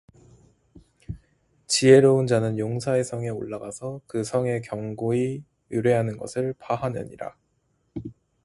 [1.67, 7.35] 지혜로운 자는 용사의 성에 올라가서 그 성의 견고히 의뢰하는 것을 파하느니라